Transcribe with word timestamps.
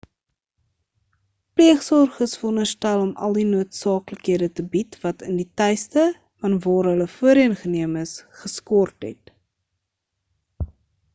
pleegsorg 1.59 2.15
is 2.25 2.31
veronderstel 2.43 3.01
om 3.07 3.11
al 3.27 3.35
die 3.39 3.45
noodsaaklikhede 3.49 4.49
te 4.59 4.65
bied 4.77 4.97
wat 5.03 5.21
in 5.29 5.37
die 5.41 5.47
tuiste 5.63 6.05
van 6.45 6.57
waar 6.65 6.89
hulle 6.93 7.09
voorheen 7.17 7.55
geneem 7.65 7.93
is 8.05 8.15
geskort 8.45 9.07
het 9.11 9.35